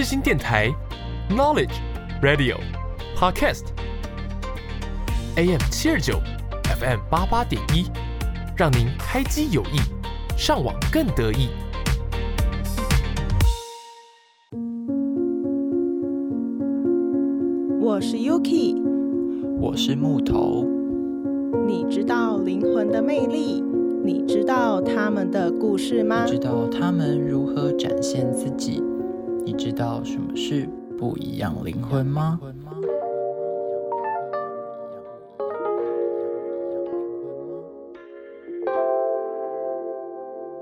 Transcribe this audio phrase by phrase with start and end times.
[0.00, 0.74] 世新电台
[1.28, 1.74] ，Knowledge
[2.22, 2.56] Radio
[3.14, 3.64] Podcast
[5.36, 6.18] AM 七二九
[6.64, 7.84] FM 八八点一，
[8.56, 9.76] 让您开机有益，
[10.38, 11.50] 上网更得意。
[17.78, 18.82] 我是 Yuki，
[19.60, 20.66] 我是木头。
[21.66, 23.62] 你知道灵魂的魅力？
[24.02, 26.24] 你知道他们的故事吗？
[26.26, 28.82] 知道他们如何展现自己？
[29.52, 32.38] 你知道什么是不一样灵魂吗？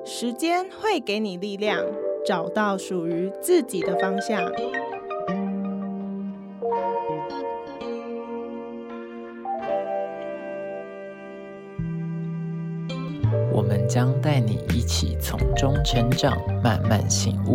[0.07, 1.85] 时间会给你力量，
[2.25, 4.51] 找到属于自己的方向。
[13.53, 17.55] 我们将带你一起从中成长，慢慢醒悟。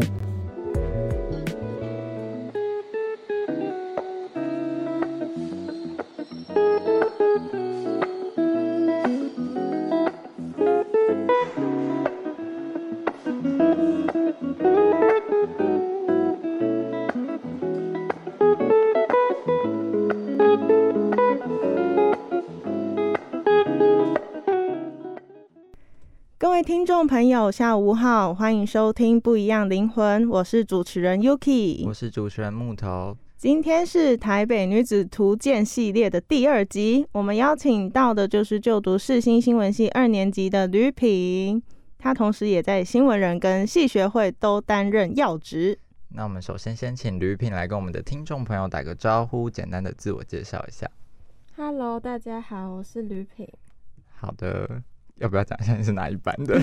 [26.84, 33.16] 听众朋友，下午好，欢迎收听《不一样灵魂》，我是主持人 Yuki，我是主持人木头。
[33.38, 41.64] 今天是台北女子图鉴系列的第二集，我们邀请到的就是就读世新新闻系二年级的吕品，
[41.98, 45.80] 她同时也在新闻人跟系学会都担任要职。
[46.09, 50.86] 那我们首先先请吕品来跟我们的听众朋友打个招呼，简单的自我介绍一下。
[51.56, 53.47] Hello，大家好，我是吕品。
[54.16, 54.81] 好的，
[55.16, 56.59] 要不要讲一下你是哪一班的？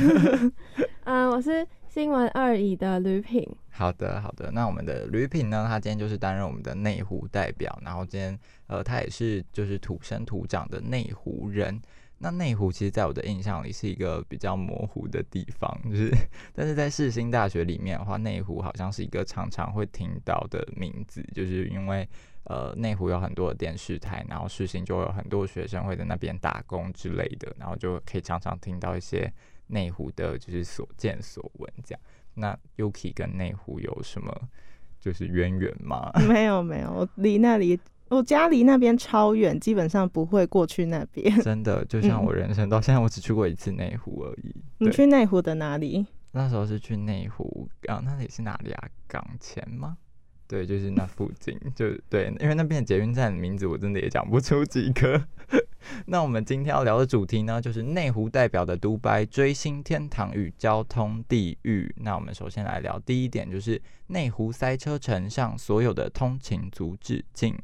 [1.05, 3.47] 嗯、我是新闻二乙的吕品。
[3.71, 4.51] 好的，好的。
[4.51, 5.67] 那我们的吕品呢？
[5.69, 11.81] 他今天就是担任我们的内湖代表，然后今天呃，他也是就是土生土长的内湖人。
[12.23, 16.11] 那内湖其实，在我的印象里是一个比较模糊的地方，就是
[16.53, 22.07] 但是在世新大学里面的话，内湖好像是一个常常会听到的名字，就是因为
[22.45, 29.33] 呃内湖有很多的电视台，然后世新就会有很多学生会在那边打工之类的，然后就可以常常听到一些
[29.69, 32.01] 内湖的就是所见所闻这样。
[32.35, 34.35] 那 Yuki 跟内湖有什么
[34.99, 36.11] 就是渊源吗？
[36.29, 41.41] 没有没有，我离那里，我家离那边超远，基本上不会过去那边。
[41.43, 44.55] 真的，就 像我人生到现在，我只去过一次内湖而已。
[44.79, 46.07] 你，去内湖的哪里？
[46.33, 48.89] 那时候是去内湖，啊，那里是哪里啊？
[49.09, 49.97] 港前吗？
[50.51, 55.25] 对，就是那附近，就对，因为那边的捷运站名字我真的也讲不出几个。
[56.07, 61.95] 那我们今天要聊的主题呢，就是内湖代表的独白：追星天堂与交通地狱。
[61.99, 67.57] 那我们首先来聊第一点，就是内湖塞车城上所有的通勤族致敬。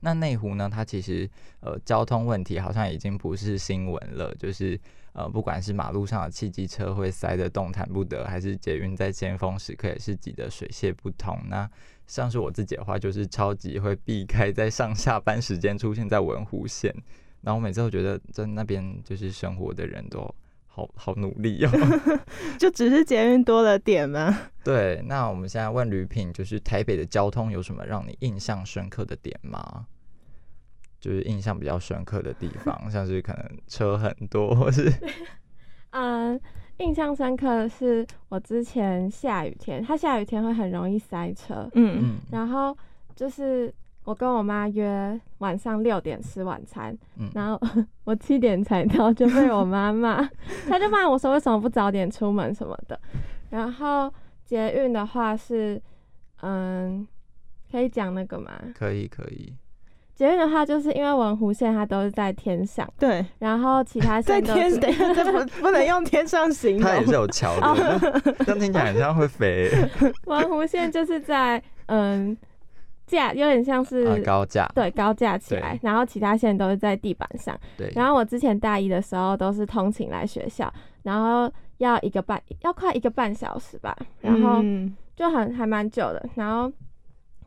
[0.00, 1.28] 那内湖呢，它其实
[1.58, 4.78] 呃交通问题好像已经不是新闻了，就是
[5.16, 11.38] 呃不管是马路上的汽机车会塞得动弹不得，还是捷运在尖峰时刻也是挤得水泄不通。
[11.48, 11.68] 那
[12.06, 16.94] 像是我自己的话，就是超级会避开在上下班时间出现在文湖线，
[17.40, 20.20] 然后我每次都觉得在那边就是生活的人都
[20.66, 21.70] 好好努力哦。
[22.60, 24.38] 就只是捷运多了点吗？
[24.62, 29.86] 对，那我们现在问吕品，就是台北的交通有什么让你印象深刻的点吗？
[31.00, 34.92] 就是印象比较深刻的地方，像是可能车很多，或是
[35.90, 36.38] 嗯、
[36.78, 42.76] 印象深刻的是我之前下雨天，它下雨天会很容易塞车，嗯，嗯然后
[43.14, 43.72] 就是
[44.04, 47.60] 我跟我妈约晚上六点吃晚餐，嗯然后
[48.04, 50.22] 我七点才到，就被我妈骂，
[50.68, 53.00] 她就骂我说为什么不早点出门什么的。
[53.50, 54.12] 然后
[54.44, 55.80] 捷运的话是，
[56.42, 57.06] 嗯，
[57.70, 58.52] 可以讲那个吗？
[58.74, 59.54] 可以可以，
[60.16, 67.12] 捷运的话，就是因为文湖线它都是在天上，对，然后其他在线都是天等一下这不不能用天上形它也是容。
[67.12, 67.98] 有桥的，
[68.38, 69.70] 这样听起来很像会飞。
[70.24, 72.36] 文湖线就是在嗯
[73.06, 77.56] 架，有点像是、啊高架，对高架起来，然后其他线都是在地板上。
[77.76, 80.72] 对，然后我之前大一的时候都是通勤来学校，
[81.02, 84.96] 然后要一个半要快一个半小时吧，然后嗯。
[85.16, 86.28] 就很还蛮久的。
[86.34, 86.70] 然后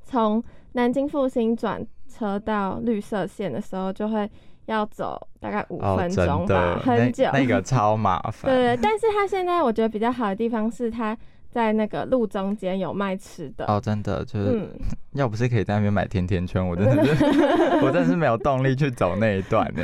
[0.04, 4.30] 从南京复兴转车到绿色线的时候，就会
[4.66, 7.26] 要走大概五哦，分真钟吧，的，很久。
[7.32, 11.16] 那那个超麻烦，对对，但是它现在我觉得比较好的地方是它
[11.50, 13.66] 在那个路中间有卖吃的。
[13.66, 14.70] 哦，真的就是，嗯，
[15.14, 17.26] 要不是可以在那边买甜甜圈，我真的是，
[17.86, 19.84] 我真的是没有动力去走那一段呢。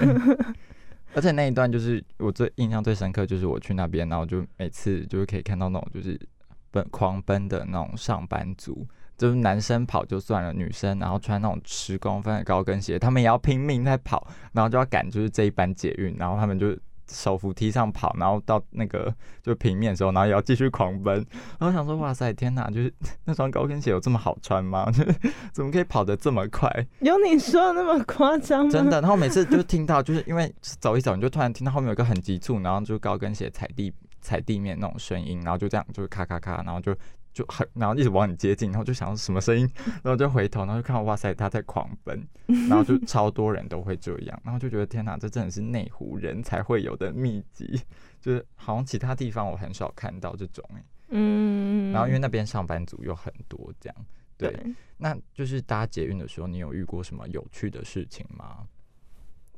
[1.15, 6.19] 而且那一段就是我最印象最深刻，就是我去那边，然后就每次就是可以看到那种就是
[6.71, 8.85] 奔狂奔的那种上班族，
[9.17, 16.75] 就是男生跑就算了，女生然后穿那种十公分的高跟鞋，他们也要拼命在跑，然后就要赶就是这一班捷运，然后他们就
[17.07, 19.13] 手扶梯上跑，然后到那个
[19.43, 21.15] 就平面的时候，然后也要继续狂奔。
[21.59, 22.91] 然后想说，哇塞，天哪，就是
[23.25, 24.89] 那双高跟鞋有这么好穿吗？
[24.91, 25.15] 就是
[25.53, 26.67] 怎么可以跑得这么快？
[27.01, 28.71] 有你说的那么夸张吗？
[28.71, 28.99] 真的。
[29.01, 36.91] 然后每次就听到，就是因为走一走，你就突然听到后面有一个很急促，然后就高跟鞋踩地踩地面那种声音，然后就这样就是咔咔咔，然后就
[37.35, 39.69] 就很然后一直往你接近，然后就想说什么声音，
[40.01, 42.25] 然后就回头，然后就看到哇塞他在狂奔，
[42.69, 47.81] 然后就超多人都会这样，然后就觉得天哪，这真的是内湖人才会有的秘籍，
[48.21, 54.05] 就是好像其他地方我很少看到这种哎、嗯，然后因为那边上班族有很多这样，
[54.37, 58.65] 对，对，那就是搭捷运的时候，你有遇过什么有趣的事情吗？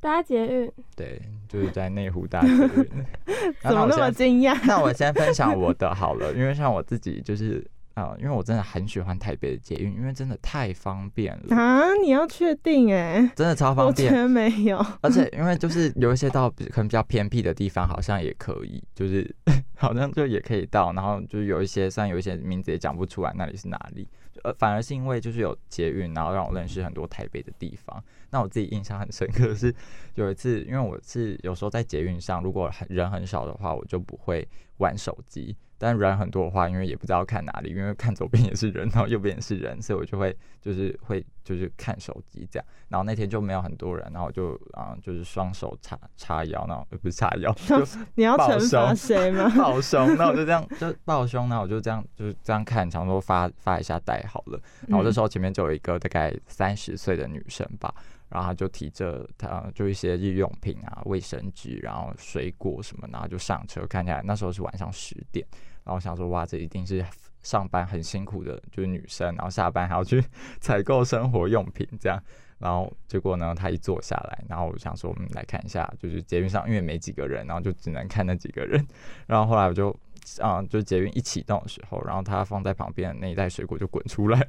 [0.00, 2.88] 搭捷运，对，就是在内湖搭捷运。
[3.62, 4.58] 怎么那么惊讶？
[4.66, 7.64] 那我先分享 我的好了，因为像我自己就是
[7.94, 14.10] 啊、呃因为我真的很喜欢台北的捷运，因为真的太方便了，啊，你要确定哎、真的超方便。
[14.10, 14.84] 觉得没有。
[15.00, 19.28] 而且因为就是有一些到比可能比较偏僻的地方，好像也可以，就是
[19.76, 24.08] 好像就也可以到，然后就是有一些虽然有一些名字也讲不出来那里是哪里，
[24.44, 28.02] 呃，反而是因为就是有捷运，然后让我认识很多台北的地方。
[28.30, 29.74] 那我自己印象很深刻的是
[30.14, 34.46] 有一次，因为我是有时候在捷运上，如果很人很少的话，我就不会
[34.78, 35.56] 玩手机。
[35.80, 42.66] 但人很多的话，因为也不知道看哪里，因为看左边也是人，然后右边也是人，所以我就会就是会就是看手机这样。
[42.88, 47.86] 然后那天就没有很多人，然后我就啊、就是双手叉叉腰，然后呃不是叉腰，就
[48.16, 49.48] 你要抱惩罚胸谁吗？
[49.56, 54.60] 抱胸，那我就这样就抱胸，那我就这样就是这样看，想说发发一下呆好了。
[54.88, 57.94] 然后这时候前面就有一个大概三十岁的女生吧，
[58.28, 63.86] 然后他就提着他就一些日用品啊、卫生纸，然后水果什么，然后就上车。
[63.86, 65.46] 看起来那时候是晚上十点，
[65.84, 67.04] 然后我想说哇，这一定是
[67.42, 70.22] 上班很辛苦的，就是女生，然后下班还要去
[70.60, 72.22] 采购生活用品这样。
[72.58, 78.84] 然后结果呢，她一坐下来，然后我想说，嗯，来看一下，就是捷运上因为没几个人，然后就只能看那几个人。
[79.26, 79.94] 然后后来我就。
[80.40, 84.46] 啊、就是捷运一启动的时候，然后他放在旁边的那一袋水果就滚出来了，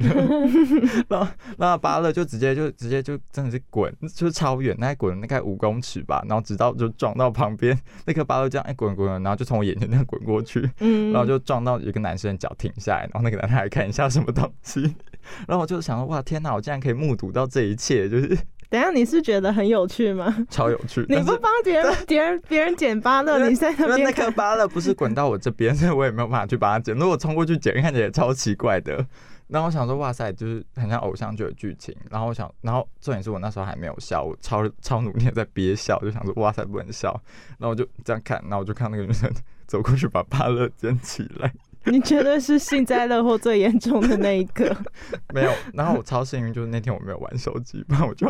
[1.08, 1.28] 然后
[1.58, 11.30] 然后芭乐就直接就直接就真的是滚，就是超远，大概滚了大概五公尺吧，然后直到就撞到旁边那颗芭乐这样哎滚滚滚，然后就从我眼前这样滚过去，嗯，然后。
[11.30, 14.82] 就撞到一个男生的脚停下来，然后那个男生还看一下什么东西，
[15.48, 18.36] 然后我就想说哇天哪，我竟然可以目睹到这一切，就是
[18.70, 20.46] 等一下你是觉得很有趣吗？
[20.50, 21.04] 超有趣。
[21.10, 26.96] 你不帮别人别人别人捡芭乐，你在那边那颗那边看，芭乐不是滚到我这边， 所以我也没有办法去把它捡。
[26.96, 29.06] 如果冲过去捡，看起来也超奇怪的。
[29.48, 31.96] 然后我想说，哇塞，就是很像偶像剧的剧情。
[32.12, 37.10] 然后我想，然后重点是我那时候还没有笑，我超超努力的在憋笑，就想说，哇塞，不能笑。
[37.58, 39.28] 然后我就这样看，然后我就看那个女生
[39.66, 41.52] 走过去把芭乐捡起来，
[41.90, 44.76] 你绝对是幸灾乐祸最严重的那一个。
[45.34, 45.52] 没有。
[45.74, 48.28] 然后我超幸运，就是那天我没有玩手机，不然我就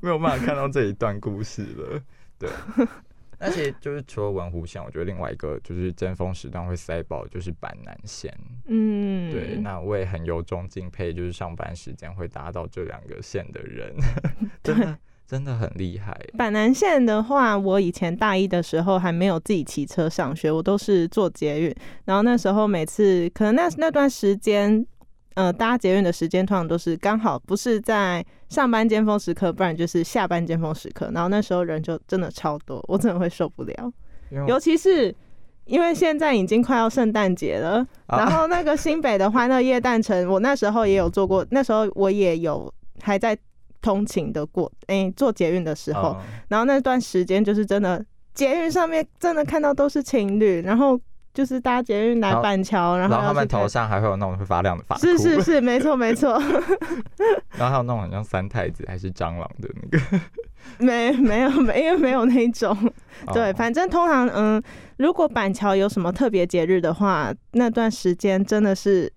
[0.00, 2.00] 没有办法看到这一段故事了。
[2.38, 2.48] 对。
[3.42, 8.30] 而且就是除了文湖线，我觉得另外一个就是尖峰时段会塞爆，就是板南线。
[8.66, 13.94] 嗯，对，那我也很由衷敬佩，就是上班时间会达到这两个线的人，
[14.62, 14.98] 真的
[15.30, 16.12] 真的很厉害。
[16.36, 21.72] 板南线的话，我以前大一的时候还没有自己骑车上学，我都是坐捷运。
[22.04, 24.84] 然后那时候每次可能那那段时间，
[25.34, 31.08] 呃，搭捷运的时间通常都是刚好不是在上班尖峰时刻，不然就是下班尖峰时刻。
[31.14, 33.92] 然后那时候人就真的超多，我真的会受不了。
[34.48, 35.14] 尤其是
[35.66, 43.38] 因为现在已经快要圣诞节了，啊然后那个新北的欢乐夜诞城，我那时候也有做过，那时候我也有还在
[43.80, 50.98] 通勤的过，诶、坐捷运的时候，嗯然后那段时间就是真的，捷运上面真的看到都是情侣，然后
[51.32, 56.32] 就是搭捷运来板桥，然然后他们头上还会有那种会发亮的发，是是是，没错没错，
[57.56, 60.20] 然后还有那种很像三太子还是蟑螂的那个，
[60.84, 62.76] 没没有没因为没有那种，
[63.32, 64.60] 对，哦反正通常嗯，
[64.98, 69.10] 如果板桥有什么特别节日的话，那段时间真的是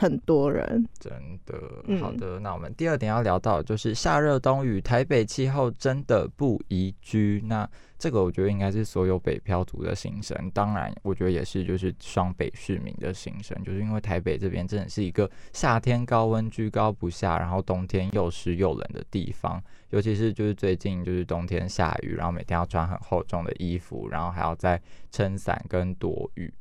[0.00, 1.12] 很多人，真
[1.44, 2.38] 的嗯好的。
[2.38, 7.42] 那我们第二点要聊到的就是夏热冬雨，台北气候真的不宜居。
[7.44, 19.60] 那这个我觉得应该是所有北漂族的心声，当然我觉得也是就是双北市民的心声，就是因为台北这边真的是一个夏天高温居高不下，然后冬天又湿又冷的地方。
[19.90, 26.54] 尤其是就是最近就是冬天下雨，然后每天要穿很厚重的衣服，然后还要再撑伞跟躲雨。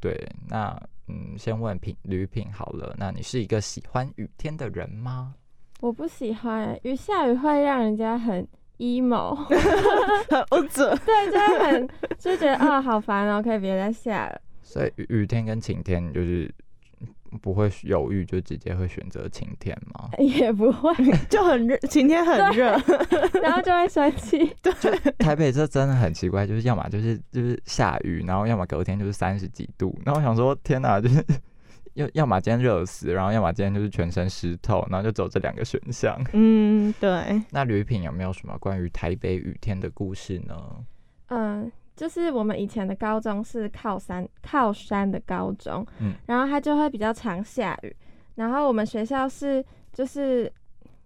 [0.00, 0.74] 对，那
[1.08, 5.34] 嗯，先问品吕品好了，那你是一个喜欢雨天的人吗？
[5.80, 8.46] 我不喜欢雨，下雨会让人家很
[8.78, 9.34] emo，
[10.28, 10.82] 很无助。
[11.06, 11.88] 对，就会很
[12.18, 14.40] 就觉得啊好烦哦，可以别再下了。
[14.62, 16.52] 所以雨雨天跟晴天就是
[17.42, 20.10] 不会犹豫，就直接会选择晴天吗？
[20.18, 20.92] 也不会，
[21.28, 22.70] 就很热， 晴天很热，
[23.42, 24.38] 然后就会生气。
[24.62, 24.72] 对
[25.18, 29.96] 台北这真的很奇怪，就是要么就是就是下雨，然后要么隔天就是三十几度。
[30.04, 31.24] 然后我想说，天哪，就是
[31.94, 36.18] 要要么今天热死，然后要么今天就是全身湿透，然后就走这两个选项。
[36.32, 37.42] 嗯，对。
[37.50, 40.54] 那吕品有没有什么关于台北雨天的故事呢？
[41.30, 47.94] 嗯，就是我们以前的高中是靠山靠山的高中，嗯然后它就会比较常下雨。
[48.36, 49.62] 然后我们学校是
[49.92, 50.50] 就是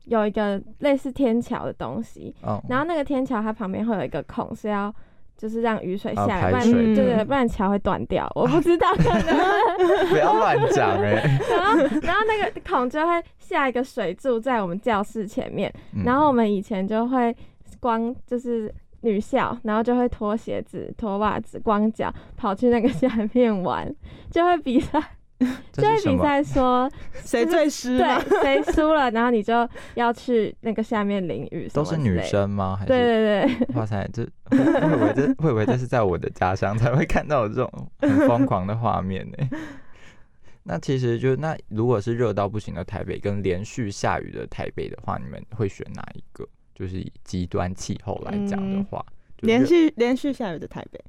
[0.04, 4.94] 有一个类似天桥的东西，哦，然后那个天桥它旁边会有一个孔，是要
[5.34, 8.30] 就是让雨水啊下来，不然对对，不然桥会断掉。
[8.34, 9.34] 我不知道，可能
[10.12, 11.40] 不要乱讲哎。
[11.50, 17.34] 然后然后那个孔就会下一个水柱在我们教室前面，嗯然后我们以前就会
[17.80, 23.94] 光就是女校，然后就会脱鞋子、脱袜子、光脚跑去那个下面玩，
[24.30, 25.00] 就会比赛，
[25.72, 26.18] 就会比？
[26.18, 26.90] 赛说
[27.24, 28.20] 谁最湿吗？
[28.22, 32.20] 对谁输了，然后你就要去那个下面淋雨都是女。
[32.22, 32.76] 生吗？
[32.76, 32.88] 还是？
[32.88, 39.36] 对对对，哇塞，这我以为这我以为这是在我的家乡才会看到这种很疯狂的画面呢。
[40.64, 46.46] 那其实就那如果是热到不行的台北跟连续下雨的台北的话，你们会选哪一个？
[46.82, 48.98] 就是以极端气候来讲的嗯话，
[49.38, 51.00] 就连续连续下雨的台北，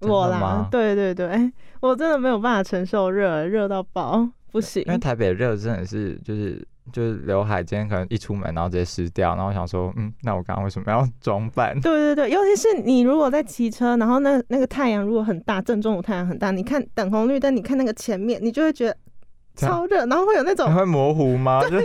[0.00, 4.92] 我啦，对对对，我真的没有办法承受热，热到爆，不行因。
[4.92, 11.80] 为台北热真的是就是就是刘海今天可能一出门然后直接湿掉，然后我想说，嗯，那我刚刚为什么要 装扮？
[11.80, 18.96] 对对对，尤其是你如果在骑车，然后那那个太阳如果很大，正中午太阳很大，你看等红绿灯，你看那个前面，你就会觉得
[19.54, 21.60] 超热，然后会有那种还会模糊吗？
[21.68, 21.76] 就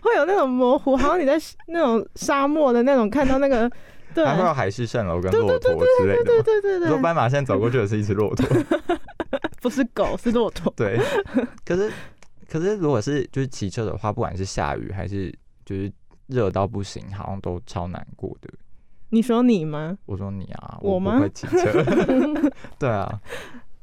[0.00, 1.38] 会有那种模糊，好像你在
[1.68, 3.70] 那种沙漠的那种看到那个，
[4.14, 6.42] 对还会有海市蜃楼跟骆驼之类的对吗？
[6.44, 8.46] 对对对，你说斑马线走过去的是一只骆驼，
[9.60, 10.98] 不是狗是骆驼，对。
[11.64, 11.90] 可是
[12.48, 15.32] 可是如果是就是骑车的话，不管是下雨还是
[15.64, 15.90] 就是
[16.26, 18.48] 热到不行，好像都超难过的。
[19.10, 19.96] 你说你吗？
[20.06, 21.84] 我说你啊，我吗会骑车。
[22.78, 23.20] 对啊，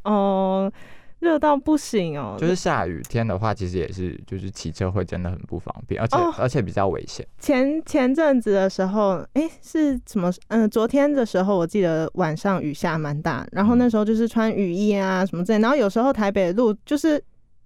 [0.04, 0.72] 哦，
[1.20, 7.28] 热到不行哦，就是下雨天的话，其实也是就是骑车会真的很不方便，而且、哦而且比较危险。
[7.40, 10.32] 前前阵子的时候，哎，是什么？
[10.48, 17.22] 嗯、昨天的时候，我记得晚上雨下蛮大，然后那时候就是穿雨衣啊什么之类，然后有时候台北的路就是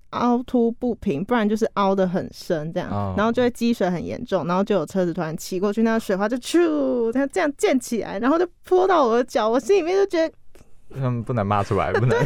[0.10, 10.34] 凹凸不平，不然就是凹的很深这样，哦然后就会积水很严重，然后就有车子突然骑过去，那个水花就咻，它这样溅起来，然后就泼到我的脚，我心里面就觉得
[10.96, 12.18] 嗯，不能骂出来，不能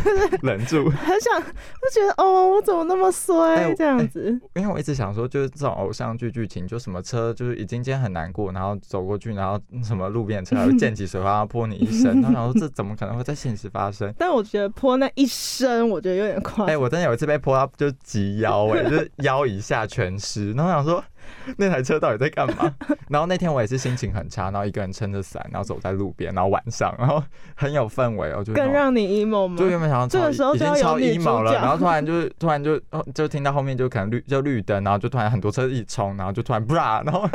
[0.42, 0.90] 忍住。
[0.90, 4.40] 很想，就觉得哦，我怎么那么衰、这样子？
[4.56, 14.14] 因为我一直想说，就是这种偶像剧剧情，就什么车就是已经今天很难过，然后走过去，然后什么路边车还会溅起水花泼你一身， 然后想说这怎么可能会在现实发生？
[14.18, 16.82] 但我觉得泼那一身，我觉得有点夸哎、张。
[16.82, 21.04] 我真的有一次被泼到就及腰、哎，就是腰以下全湿，然后我想说
[21.58, 22.74] 那台车到底在干嘛？
[23.10, 27.24] 然后那天我也是心情很差，然后一个人撑着伞，然后走在路边，然后晚上，然后
[27.56, 29.58] 很有氛围我，就更让你 emo 吗？
[29.58, 37.30] 就原本想要这个时候已经超 emo 了，然后突然就是突然就哦就听到后面就可能绿就绿灯，然后就突然很多车一冲，然后就突然 bra， 然后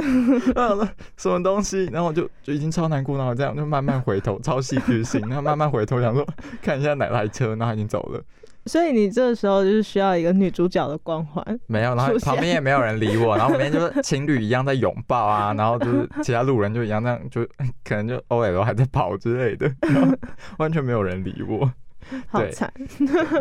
[0.54, 6.26] 呃什么东西，然后我就就已经超难过，然后这样就慢慢回头，超戏剧性，然后慢慢回头想说
[6.60, 8.22] 看一下哪台车，然后已经走了，
[8.66, 11.44] 所以你这个时候就是需要一个女主角的光环。
[11.66, 17.46] 没有，然后旁边也没有人理我，然后旁边就是情侣一样在拥抱啊，然后就是其他路人就一样那样就
[17.84, 19.70] 可能就 OL 还在跑之类的，
[20.58, 21.70] 完全没有人理我。
[22.10, 22.70] 对好惨，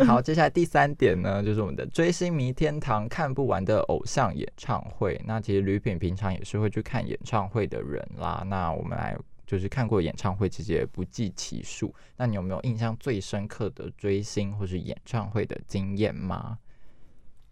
[0.05, 5.19] 好，接下来第三点呢，就是我们的追星迷天堂看不完的偶像演唱会。
[5.25, 8.43] 那其实吕品平常也是会去看演唱会的人啦。
[8.47, 9.17] 那我们来
[9.51, 11.93] 就是看过演唱会，其实也不计其数。
[12.15, 16.57] 那你有没有印象最深刻的追星或是演唱会的经验吗？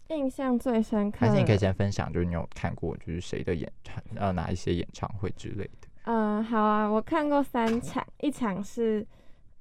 [0.08, 5.88] 印象最深刻还是你可以，先分享，就是你有看过就是谁的演唱呃哪一些演唱会之类的？
[6.04, 9.06] 嗯，好啊，我看过三场，一场是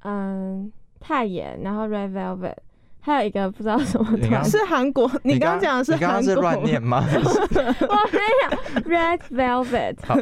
[0.03, 2.55] 嗯泰妍，然后 Red Velvet，
[3.01, 5.09] 还有一个不知道什么团你刚，是韩国。
[5.23, 6.43] 你刚刚讲的是你刚刚是韩国。
[6.43, 7.03] 乱念吗？
[7.09, 8.49] 我没有
[8.97, 10.15] Red Velvet，好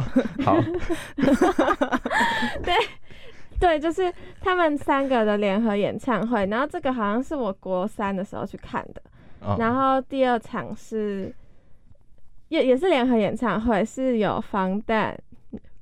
[0.45, 0.61] 好，
[3.59, 9.01] 对，就是他们三个的联合演唱会，然后这个好像是我国三的时候去看的，
[9.45, 11.33] 嗯然后第二场是
[12.49, 15.17] 也也是联合演唱会，是有防弹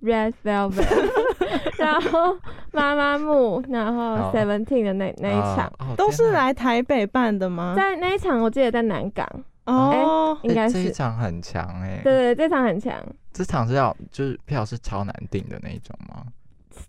[0.05, 1.09] Red Velvet，
[1.77, 2.37] 然后
[2.71, 7.73] 妈妈木，然后 Seventeen 的那那一场，都是来台北办的吗？
[7.75, 9.27] 在那一场我记得在南港，
[9.65, 10.73] 哦，应该是。
[10.73, 12.93] 这一，场很强哎、对对对，这场很强，
[13.33, 16.23] 这场是要就是票是超难订的那一种吗？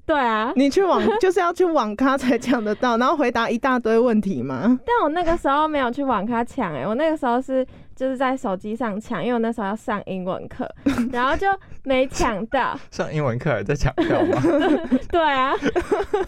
[0.05, 4.79] 对啊，你去网就是要去网咖才抢得到，然后回答一大堆问题吗？
[4.85, 7.65] 但我那个时候没有去网咖抢，哎，我那个时候是
[7.97, 10.71] 就是在手机上抢，因为我那时候要上英文课，
[11.11, 11.47] 然后就
[11.83, 12.79] 没抢到。
[12.93, 14.41] 上英文课还在抢票吗？
[15.11, 15.57] 对啊，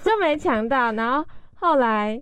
[0.02, 1.22] 就没抢到，然后
[1.56, 2.20] 后来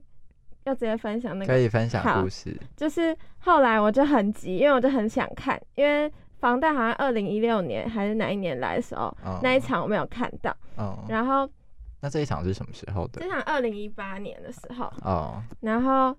[0.65, 2.61] 要直接分享那个，可以分享故事。
[2.77, 11.49] 就是后来我就很急，因为我就很想看，因为房贷好像二零一六年还是哪一年来的时候，哦那一场我没有看到，哦，然后
[12.01, 13.31] 那这一场是什么时候的这？
[13.31, 16.13] 场二零一八年的时候，哦，然后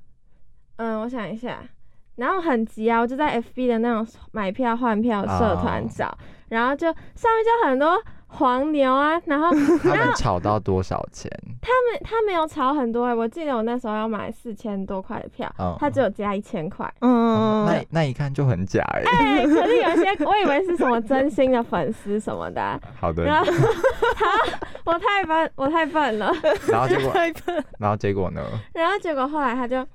[0.77, 1.59] 嗯，我想一下。
[2.17, 6.17] 然后很急啊，我就在 FB 的那种买票换票社团哦找
[6.49, 7.97] 然后就上面就很多
[8.29, 9.49] 黄牛啊，然后
[9.81, 11.29] 他们炒到多少钱？
[11.61, 16.89] 他们他没有炒很多哎、我记得我那时候要买四千多块的票，哦他只有加一千块。
[17.01, 19.03] 嗯，那那一看就很假哎。
[19.05, 26.31] 哎、可是有些我以为是什么真心的粉丝什么的啊、 好的，然后 好，我太笨，我太笨了。
[26.69, 27.13] 然后结果，
[27.79, 28.41] 然后结果呢？
[28.73, 29.85] 然后结果后来他就，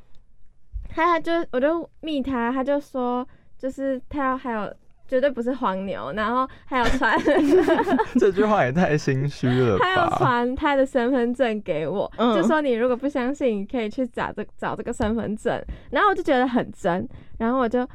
[0.94, 3.26] 他他就我就密他，他就说
[3.58, 4.72] 就是他要还有
[5.08, 7.18] 绝对不是黄牛，然后还有传
[8.18, 10.08] 这句话也太心虚了还有？
[10.16, 15.60] 传他的身份证给我，嗯就说你如果不相信，你可以去找这找这个身份证。
[15.90, 17.06] 然后我就觉得很真，
[17.38, 17.86] 然后我就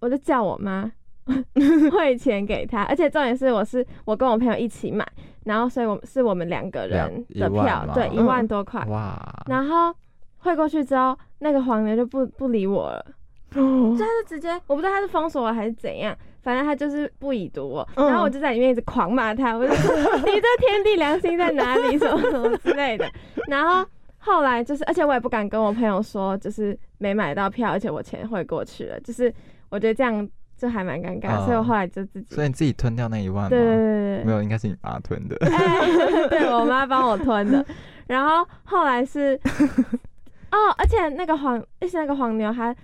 [0.00, 0.90] 我就叫我妈
[1.92, 5.06] 汇钱给他，而且重点是我是我跟我朋友一起买，
[5.44, 8.84] 然后所以我是我们两个人的票对，一嗯万多块。
[8.86, 9.94] 哇，然后
[10.38, 13.04] 汇过去之后，那个黄牛就不不理我了，
[13.56, 23.10] 哦 就他就直接我不知道他是封锁我还是怎样，反正他就是不已读我，嗯然后我就在里面一直狂骂他，我就说 你这天地良心在哪里，什么什么之类的。
[23.48, 23.84] 然后
[24.18, 29.32] 后来就是，而且我也不敢跟我朋友说，就是没买到票，而且我钱汇过去了，就是
[29.70, 30.28] 我觉得这样
[30.58, 33.48] 就还蛮尴尬，嗯所以我后来就自己，所以你自己吞掉那一万吗？
[33.48, 35.36] 对对对没有，应该是你妈吞的。
[35.46, 37.64] 哎，对我妈帮我吞的。
[38.06, 39.38] 然后后来是，
[40.52, 42.74] 哦，而且那个黄，而且那个黄牛还。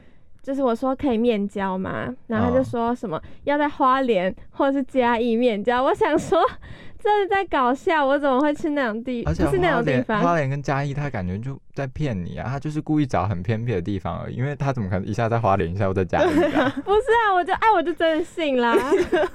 [0.42, 2.06] 就是我说可以面交吗？
[2.28, 5.82] 然后他就哦说什么要在花莲或者是嘉义面交。
[5.82, 6.40] 我想说
[7.02, 10.22] 这是在搞笑，我怎么会去那种地，不是那、种地方？
[10.22, 16.72] 花莲跟嘉义，他感觉就在骗你啊，他就是故意找很偏僻的地方而已，因为他怎么可能一下在花莲，一下又在嘉义啊？
[16.84, 18.76] 不是啊，我就哎，我就真的信啦。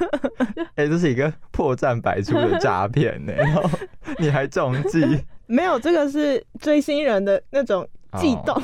[0.75, 3.69] 哎、这是一个破绽百出的诈骗呢，然后
[4.17, 7.85] 你还中计， 没有，这个是追星人的那种
[8.19, 8.55] 悸动，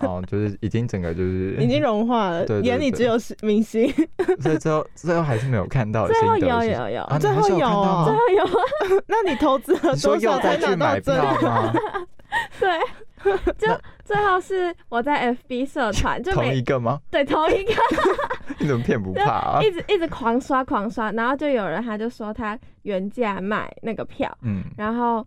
[0.00, 3.92] 哦，就是已经整个就是 已经融化了，眼里只有是明星。
[4.40, 11.42] 所以最后最后还是没有看到最后有有有啊，最后有最后有那你投资了多少才又再去拿到真的？
[11.42, 11.72] 吗？
[12.60, 12.78] 对，
[13.58, 13.68] 就
[14.04, 17.00] 最后是我在 FB 社团，就同每一个吗？
[17.10, 17.72] 对同一个。
[18.58, 19.60] 你怎么骗不怕啊？
[19.62, 25.26] 一直一直狂刷狂刷，然后就有人他就说他原价卖那个票，嗯，然后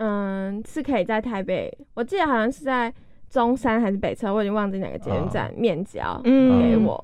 [0.00, 2.92] 嗯是可以在台北，我记得好像是在
[3.28, 6.94] 中山还是北车，我已经忘记哪个捷运站、面交嗯给我。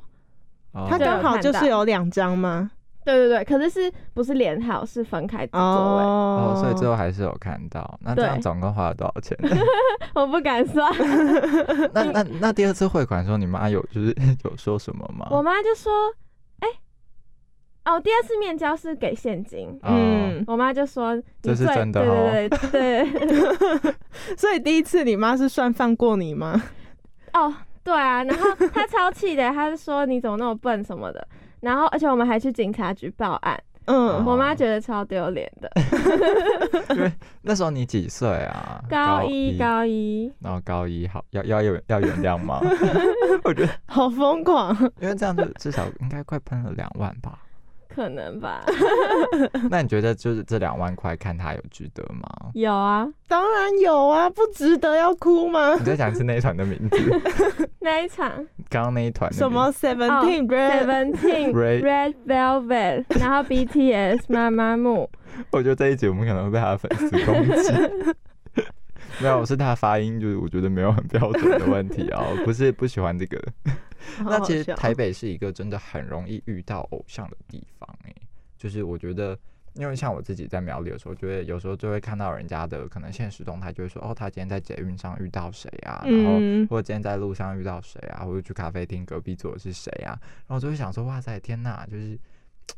[0.73, 2.71] 哦他刚好就是有两张吗？
[3.05, 6.03] 对对对，可是是不是连号是分开座位？
[6.03, 7.99] 哦，哦所以最后还是有看到。
[8.03, 9.39] 那这样总共花了多少钱？
[10.15, 10.91] 我不敢算。
[11.95, 15.29] 那那那第二次汇款的时候，你妈有就是 有说什么吗？
[15.31, 16.26] 我妈就说，哎、
[17.87, 19.69] 哦，第二次面交是给现金。
[19.83, 23.95] 哦嗯，我妈就说：“你这是真的哦对对对对，
[24.37, 26.61] 所以第一次你妈是算放过你吗？
[27.33, 31.27] 哦，对啊，然后她超气的，她就说你怎么那么笨什么的，
[31.61, 35.71] 然后而且我们还去警察局报案，嗯，我妈觉得超丢脸的。
[36.91, 38.83] 因为 那时候你几岁啊？
[38.91, 42.61] 高一高一，然后高一好要要有要原谅吗？
[43.45, 44.75] 我觉得，好疯狂。
[45.01, 47.39] 因为这样子至少应该快喷了两万吧。
[47.97, 48.63] 可能吧？
[49.71, 52.29] 那你觉得就是这两万块看他有值得吗？
[52.53, 55.85] 有啊，当然有啊，不值得要哭吗你？
[55.87, 56.99] 在讲是那一团的名字，
[57.81, 58.31] 那一场
[58.69, 65.09] 刚刚那一团什么 Seventeen Red？Seventeen Red Red Velvet，然后 BTS 妈妈木，
[65.53, 68.15] 我觉得这一集我们可能会被他的粉丝攻击。
[69.23, 73.43] 没有，是他发音，就是我觉得没有很标准的问题哦，不是不喜欢这个。
[74.25, 77.67] 那其实台北是一个真的很容易遇到偶像的地
[78.59, 79.39] 就是我觉得，
[79.75, 92.19] 因为像我自己在苗栗的时候，就会有时候就会看到人家的可能现实动态，就会说哦，他今天在捷运上遇到谁啊，然后嗯或者今天在路上遇到谁啊，或者去咖啡厅隔壁坐的是谁啊，然后就会想说，哇塞，天哪，就是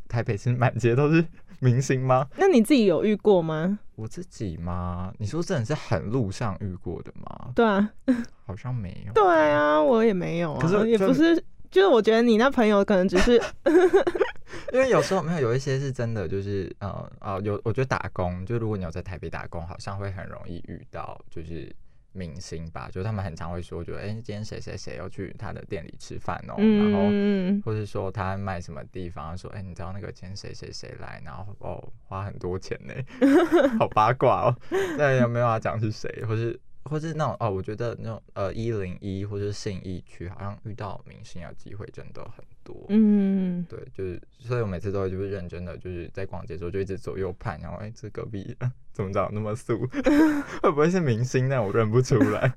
[0.08, 1.24] 台北是满街都是
[1.60, 2.26] 明星吗？
[2.36, 3.78] 那你自己有遇过吗？
[3.94, 5.12] 我自己吗？
[5.18, 7.52] 你说真的是很路上遇过的吗？
[7.54, 7.90] 对啊，
[8.46, 9.12] 好像没有。
[9.12, 13.40] 对啊，我也没有啊，可是就也不是，就是我觉得你那朋友可能只是
[14.72, 21.74] 因为有时候没有有一些是真的，就是呃啊有，我觉得打工，就如果你有在台北打工，好像会很容易遇到，就是
[22.12, 32.94] 明星吧，就是他们很常会说，就哎、今天谁谁谁要去他的店里吃饭哦，然后嗯，或是说他卖什么地方，说哎、你知道那个今天谁谁谁来，然后哦花很多钱呢，
[33.78, 34.56] 好八卦哦。
[34.96, 42.86] 对，有没有要讲是谁，或是或是那种哦，我觉得那种呃一零一或者信义区，好像遇到明星的机会真的很多。
[42.88, 48.56] 嗯，对，就是，所以我每次都会就是认真的，就是在逛街的时候就一直左右盼，然后哎、这隔壁
[48.92, 49.78] 怎么长得那么素？
[50.62, 51.48] 会不会是明星？
[51.48, 52.54] 但我认不出来。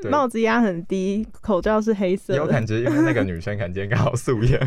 [0.00, 2.38] 对帽子压很低，口罩是黑色的。
[2.38, 4.58] 有感觉，因为那个女生可能今天刚好素颜。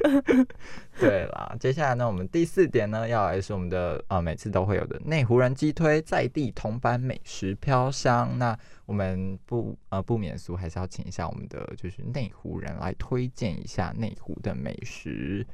[0.98, 8.38] 对啦，接下来呢，我们第四点呢，要来是我们的呃，每次都会有的内湖人鸡推在地铜板美食飘香。
[8.38, 15.46] 那我们不呃不免俗，还是要请一下我们的就是内湖人来推荐一下内湖的美食。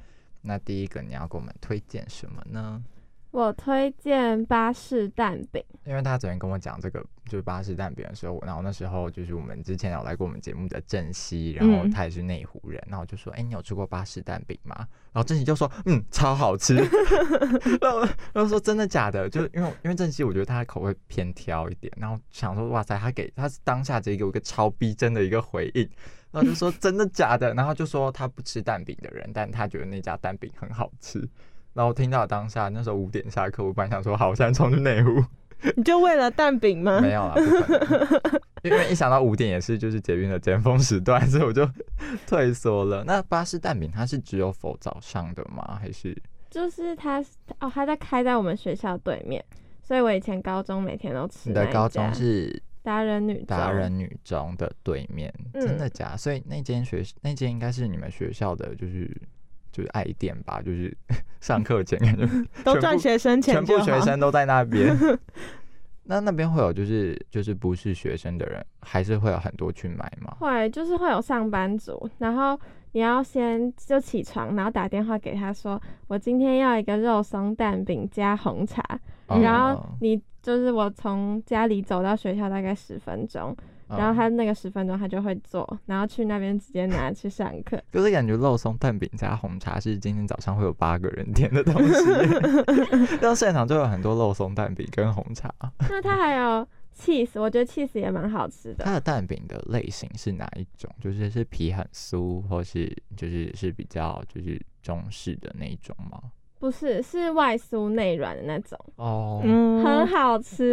[0.42, 2.82] 那第一个你要给我们推荐什么呢？
[3.32, 14.76] 我推荐巴士蛋饼，因为他昨天跟我讲这个就是巴士蛋饼的时候，然后那时候就是我们之前有来过我们节目的郑熙，然后嗯他也是内湖人，然后我就说，哎、你有吃过巴士蛋饼吗？
[15.12, 16.76] 然后郑熙就说，嗯，超好吃。
[17.80, 18.00] 然后
[18.34, 19.26] 然后说真的假的？
[19.30, 25.88] 就是因为因为郑熙，我觉得他的口味偏挑一点，然后想说，哇塞，他给他是当下直接给我一个超逼真的一个回应。
[26.32, 31.26] 然后就说真的假的，然后就说他不吃蛋饼的人，但他觉得那家蛋饼很好吃。
[31.74, 35.24] 然后听到当下那时候五点下课，我本来想说好，我现在冲去内湖，
[35.76, 37.00] 你就为了蛋饼吗？
[37.00, 37.35] 没有啦。
[38.62, 41.68] 因为一想到五点也是就是捷运的尖峰时段，所以我就
[42.26, 43.02] 退缩了。
[43.04, 45.78] 那巴士蛋饼它是只有否早上的吗？
[45.80, 46.16] 还是
[46.48, 47.20] 就是它
[47.58, 49.44] 哦，它在开在我们学校对面，
[49.82, 55.32] 所以我以前高中每天都吃你的高中是达人女中达人女中的对面？
[55.54, 56.16] 嗯真的假？
[56.16, 59.11] 所以那间学那间应该是你们学校的，就是
[59.72, 60.61] 就是爱一点吧？
[60.62, 60.96] 就是
[61.40, 62.28] 上课前感觉
[62.62, 63.85] 都赚学生钱全部。
[63.85, 64.96] 学生都在那边。
[66.04, 70.37] 那那边会有就是就是不是学生的人，还是会有很多去买吗？
[70.40, 72.58] 会就是会有上班族，然后
[72.90, 78.82] 你要先就起床，然后打电话给他说，我今天要一个肉松蛋饼加红茶，
[79.28, 83.56] 然后哦你就是我从家里走到学校大概十分钟，
[83.96, 87.81] 然后嗯他那个十分钟他就会做，然后去那边直接拿去上课。
[87.92, 95.52] 就是感觉肉松蛋饼加红茶是今天早上会有八个人点的东西， 到现场就有很多肉松蛋饼跟红茶。
[95.88, 98.85] 那它还有 cheese，我觉得 cheese 也蛮好吃的。
[98.85, 100.90] 它的蛋饼的类型是哪一种？
[101.00, 106.20] 就是是皮很酥，或是就是是比较就是中式的那一种吗？
[106.62, 110.72] 不是，是外酥内软的那种，哦，嗯，很好吃。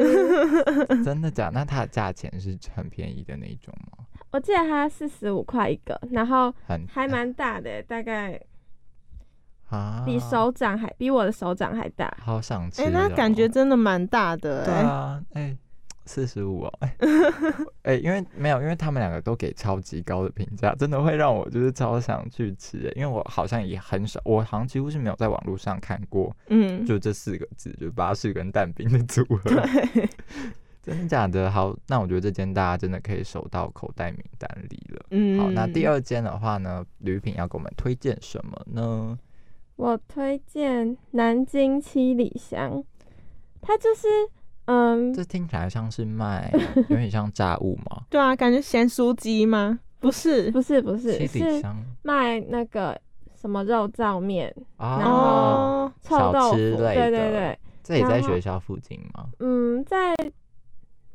[1.04, 1.54] 真的假的？
[1.54, 4.06] 那它的价钱是很便宜的那种吗？
[4.30, 6.54] 我记得它四十五块一个，然后
[6.88, 8.40] 还蛮大的，大概
[9.72, 12.16] 啊，比手掌还比我的手掌还大。
[12.22, 12.90] 好想吃、哎、哦。
[12.94, 15.58] 那感觉真的蛮大的哎、对啊，哎、
[16.10, 16.96] 四十五哦，哎、
[17.84, 30.10] 哎，因为没有，因为他们两个都给超级高的评价，真的会让我就是超想去吃哎，因为我好像也很少，我好像几乎是没有在网络上看过，嗯，就这四个字，就巴士跟蛋饼的组合，对，
[30.82, 31.52] 真的假的？
[31.52, 35.06] 好，那我觉得这间大家真的可以收到口袋名单里了。
[35.12, 39.20] 嗯，好，那第二间的话呢，吕品要给我们推荐什么呢？
[39.76, 42.84] 我推荐南京七里香，
[43.62, 44.08] 它就是
[44.72, 46.52] 嗯，这听起来像是卖，
[46.90, 48.04] 有点像炸物吗？
[48.08, 49.80] 对啊，感觉咸酥鸡吗？
[50.00, 52.96] 不是，不是不是七里是香卖那个
[53.34, 59.28] 什么肉燥面、啊，然后哦，臭小豆腐，对吃类的对对，这也在学校附近吗？
[59.40, 60.16] 嗯，在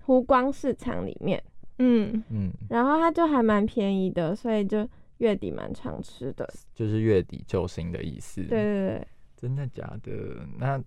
[0.03, 1.41] 湖光市场里面，
[1.79, 4.87] 嗯，嗯，然后它就还蛮便宜的，所以就
[5.19, 6.49] 月底蛮常吃的。
[6.75, 8.43] 就是月底救星的意思。
[8.43, 10.13] 对，对对，真的假的？
[10.59, 10.83] 那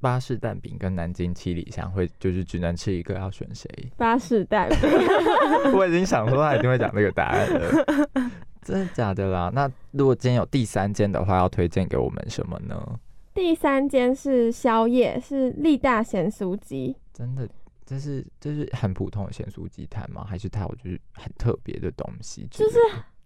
[0.00, 3.68] 巴士蛋饼跟南京七里香会就是只能吃一个，要选谁？
[3.96, 4.78] 巴士蛋饼。
[5.74, 8.30] 我已经想说他一定会讲这个答案了。
[8.62, 9.50] 真的假的啦？
[9.54, 12.98] 那如果今天有第三间的话，要推荐给我们什么呢？
[13.34, 17.46] 第三间是宵夜，是力大咸酥鸡，真的，
[17.84, 20.24] 这是这是很普通的咸酥鸡摊吗？
[20.26, 22.48] 还是它有就是很特别的东西的？
[22.50, 22.78] 就是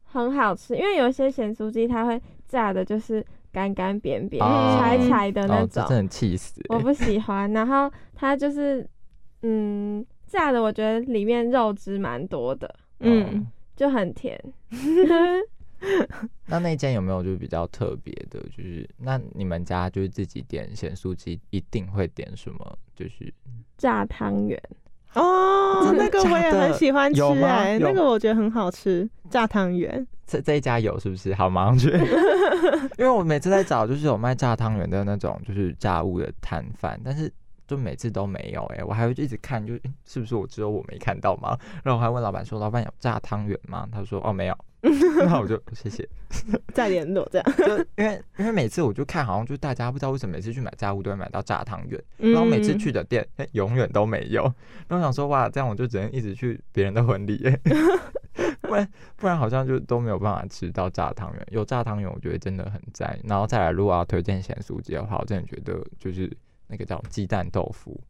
[0.03, 0.75] 很好吃。
[0.75, 3.25] 因为有一些咸酥鸡它会炸的，就是
[3.59, 6.67] 干干扁扁、哦柴柴的那种，真的气死、欸！
[6.69, 7.53] 我不喜欢。
[7.53, 8.89] 然后它就是
[9.43, 14.41] 嗯炸的，我觉得里面肉汁蛮多的，嗯哦就很甜。
[16.47, 18.41] 那那间有没有就是比较特别的？
[18.57, 22.79] 就是那你们家就是自己点咸酥鸡，一定会点什么？
[22.95, 23.35] 就是
[23.77, 24.61] 炸汤圆，
[25.15, 30.07] 哦，那个我也很喜欢吃哎、有那个我觉得很好吃，炸汤圆。
[30.27, 31.35] 这这一家有是不是？
[31.35, 31.91] 好，马上去。
[32.99, 37.33] 因为我每次在找，就是有卖炸汤圆的那种，就是炸物的摊贩，但是
[37.67, 41.57] 就每次都没有哎、我还会一直看，就是是不是我只有我没看到吗？
[41.83, 43.89] 然后我还问老板说，老板有炸汤圆吗？
[43.91, 44.59] 他说哦没有，
[45.27, 46.09] 那我就 谢谢。
[46.73, 47.57] 再联络这样。
[47.57, 54.43] 就因为因为每次我就看，好像就大家不知道为什么每次去买炸物都会买到炸汤圆，嗯然后每次去的店、诶永远都没有。
[54.87, 57.61] 然后我想说哇，这样我就只能一直去别人的婚礼耶，
[58.61, 61.47] 不然不然好像就都没有办法吃到炸汤圆。
[61.51, 63.19] 有炸汤圆，我觉得真的很赞。
[63.25, 66.31] 然后再来，如果要推荐咸酥鸡的话，我真的觉得就是
[66.69, 68.01] 那个叫鸡蛋豆腐。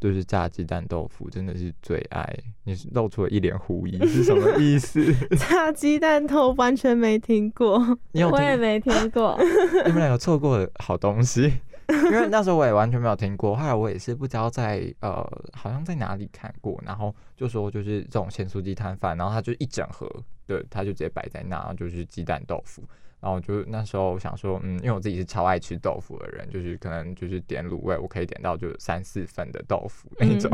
[0.00, 2.32] 就是炸鸡蛋豆腐，真的是最爱。
[2.64, 5.02] 你露出了一脸狐疑，是什么意思？
[5.36, 7.78] 炸鸡蛋豆完全没听过，
[8.12, 9.38] 你有我也没听过。
[9.86, 11.52] 你们两个错过了好东西，
[11.88, 20.06] 因为那时候我也完全没有听过，后来我也是不知道在呃好像在哪里看过，然后就说就是这种咸酥鸡摊贩，然后他就一整盒，
[20.48, 22.82] 对，他就直接摆在那，就是鸡蛋豆腐。
[23.20, 30.48] 然后我就那时候我想说，嗯，因为我自己是超爱吃豆腐的人，就是可能就是点卤味，我可以点到就三四份的豆腐那一种。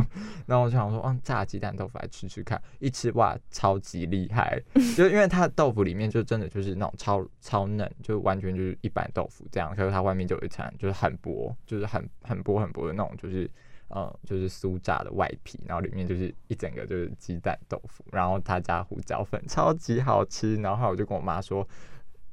[0.46, 4.58] 然后我就想说，嗯，炸鸡蛋豆腐来吃吃看，一吃哇，超级厉害！
[4.96, 13.48] 就因为它的豆腐里面就真的就是那种超超嫩，就完全就是一般豆腐这样，可是它外面就有一层就是很薄，就是很很薄很薄的那种，就是
[13.94, 20.56] 呃就是酥炸的外皮，然后里面就是一整个就是鸡蛋豆腐，然后他加胡椒粉，超级好吃。
[20.56, 21.66] 然后后来我就跟我妈说。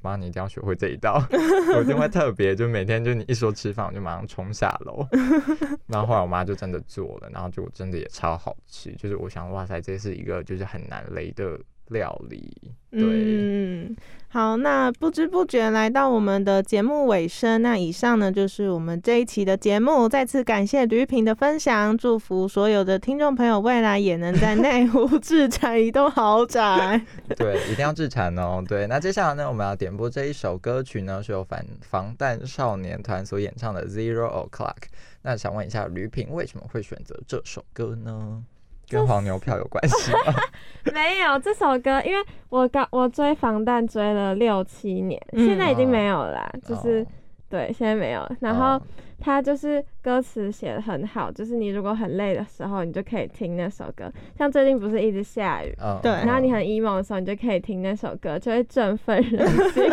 [0.04, 1.24] 妈，你一定要学会这一道，
[1.78, 5.08] 我一定会特别，就每天就你一说吃饭，我就马上冲下楼。
[5.86, 8.92] 然后后来我妈就真的做了，然后就真的也超好吃。
[8.96, 11.56] 就是我想，哇塞，这是一个就是很难雷的
[11.92, 12.52] 料理。
[12.92, 13.96] 对，嗯，
[14.28, 17.62] 好，那不知不觉来到我们的节目尾声。
[17.62, 27.02] 那以上呢就是我们这一期的节目，再次感谢吕品的分享，祝福所有的听众朋友未来也能在内湖置产一栋豪宅。
[27.38, 28.62] 对，一定要自产哦。
[28.68, 34.76] 对，那接下来呢，我们要点播这一首歌曲呢，是由反防弹少年团所演唱的《Zero O'clock》。
[35.22, 38.44] 那想问一下，吕品为什么会选择这首歌呢？
[38.92, 40.34] 跟黄牛票有关系吗？
[40.94, 47.06] 没有这首歌，因为我刚我追防弹追了六七年，嗯现在已经没有了啦，就是、哦
[47.50, 48.30] 对，现在没有。
[48.40, 48.82] 然后哦
[49.24, 54.12] 它就是歌词写的很好，就是你如果很累的时候，你就可以听那首歌。
[54.36, 59.84] 像最近不是一直下雨，嗯对然后你很 emo 的时候，你就可以听那首歌，就会振奋人心。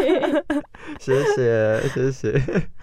[0.98, 2.32] 谢 谢谢谢，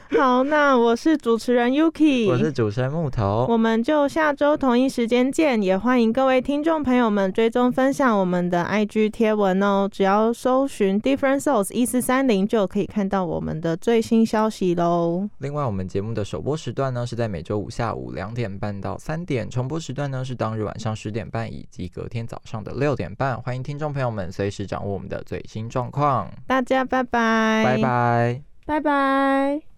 [0.18, 9.89] 好，那我是主持人 Yuki，我是主持人木头，我们就下周同一时间见，也欢迎各位听众朋友们追踪分享我们的 IG 贴文哦。
[9.91, 15.28] 只要搜寻 Different Souls 一四三零，就可以看到我们的最新消息喽。
[15.39, 23.41] 另外，我们节目的首播时段呢是在每周五下午两点半到三点，重播时段呢是当日晚上十点半以及隔天早上的六点半。
[23.41, 26.30] 欢迎听众朋友们随时掌握我们的最新状况。
[26.46, 28.41] 大家拜拜，拜拜。
[28.68, 29.75] 拜拜。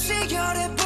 [0.00, 0.79] see your